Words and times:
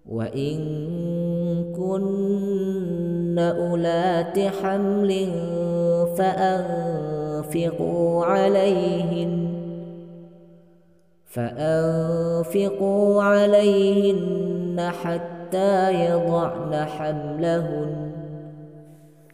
وإن 0.08 0.58
كن 1.76 3.38
أولات 3.38 4.38
حمل 4.38 5.28
فأنفقوا 6.16 8.24
عليهن 8.24 9.48
فأنفقوا 11.26 13.22
عليهن 13.22 14.80
حتى 14.80 16.04
يضعن 16.04 16.74
حملهن 16.74 18.08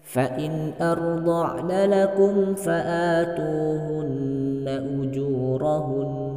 فإن 0.03 0.73
أرضعن 0.81 1.91
لكم 1.91 2.55
فآتوهن 2.55 4.25
أجورهن 5.03 6.35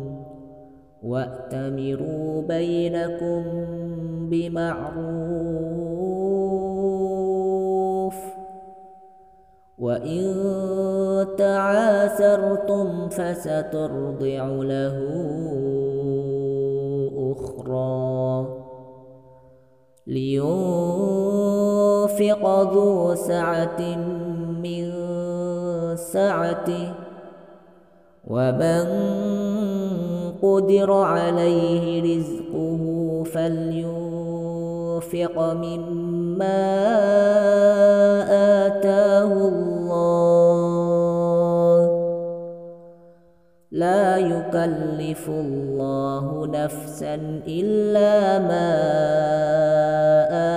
وأتمروا 1.04 2.42
بينكم 2.42 3.44
بمعروف. 4.30 5.68
وإن 9.80 10.34
تعاثرتم 11.38 13.10
فسترضع 13.10 14.46
له 14.48 14.98
أخرى. 17.32 18.48
لينفق 20.08 20.44
ذو 22.74 23.16
سعة 23.16 23.82
من 24.64 24.92
سعته. 25.96 26.94
ومن 28.28 28.86
قدر 30.42 30.92
عليه 30.92 32.18
رزقه 32.18 33.24
فلينفق 33.24 34.07
مما 35.16 36.78
آتاه 38.66 39.34
الله. 39.34 39.78
لا 43.72 44.18
يكلف 44.18 45.30
الله 45.30 46.48
نفسا 46.48 47.16
إلا 47.48 48.40
ما 48.40 48.74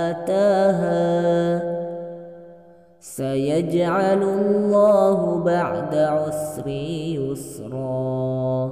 آتاها. 0.09 1.61
سيجعل 2.99 4.23
الله 4.23 5.43
بعد 5.43 5.95
عسر 5.95 6.67
يسرا. 6.67 8.71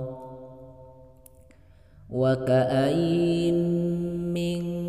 وكأين 2.10 3.58
من 4.34 4.89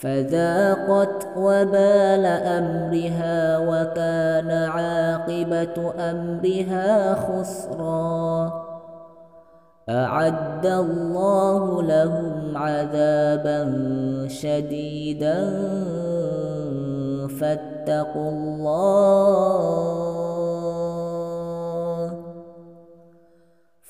فذاقت 0.00 1.26
وبال 1.36 2.26
أمرها 2.26 3.58
وكان 3.58 4.50
عاقبة 4.50 5.92
أمرها 5.98 7.14
خسرا. 7.14 8.52
أعد 9.88 10.66
الله 10.66 11.82
لهم 11.82 12.56
عذابا 12.56 13.72
شديدا. 14.28 15.50
فاتقوا 17.40 18.30
الله 18.30 20.29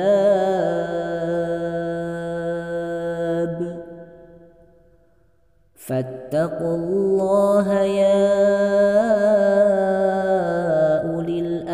فاتقوا 5.74 6.76
الله 6.76 7.72
يا 7.72 8.36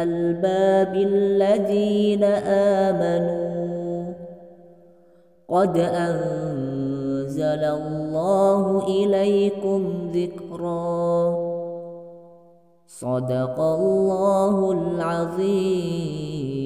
الألباب 0.02 0.94
الذين 0.94 2.24
آمنوا. 2.84 4.12
قد 5.48 5.76
أنزل 5.78 7.64
الله 7.64 8.84
إليكم 8.88 10.10
ذكرا. 10.14 11.41
صدق 13.00 13.60
الله 13.60 14.72
العظيم. 14.72 16.62